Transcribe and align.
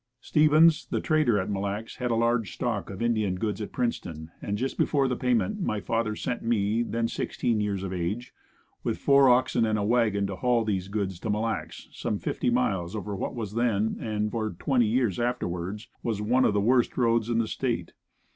Stevens, 0.19 0.87
the 0.89 0.99
trader 0.99 1.37
at 1.37 1.47
Mille 1.47 1.61
Lacs 1.61 1.97
had 1.97 2.09
a 2.09 2.15
large 2.15 2.53
stock 2.55 2.89
of 2.89 3.03
Indian 3.03 3.35
goods 3.35 3.61
at 3.61 3.71
Princeton 3.71 4.31
and 4.41 4.57
just 4.57 4.75
before 4.75 5.07
the 5.07 5.15
payment 5.15 5.61
my 5.61 5.79
father 5.79 6.15
sent 6.15 6.41
me, 6.41 6.81
then 6.81 7.07
sixteen 7.07 7.61
years 7.61 7.83
of 7.83 7.93
age, 7.93 8.33
with 8.83 8.97
four 8.97 9.29
oxen 9.29 9.63
and 9.63 9.77
a 9.77 9.83
wagon 9.83 10.25
to 10.25 10.37
haul 10.37 10.65
these 10.65 10.87
goods 10.87 11.19
to 11.19 11.29
Mille 11.29 11.41
Lacs 11.41 11.87
some 11.91 12.17
fifty 12.17 12.49
miles 12.49 12.95
over 12.95 13.15
what 13.15 13.35
was 13.35 13.53
then 13.53 13.97
and 14.01 14.31
for 14.31 14.49
twenty 14.57 14.87
years 14.87 15.19
afterwards, 15.19 15.87
was 16.01 16.19
one 16.19 16.45
of 16.45 16.55
the 16.55 16.59
worst 16.61 16.97
roads 16.97 17.29
in 17.29 17.37
the 17.37 17.47
state. 17.47 17.91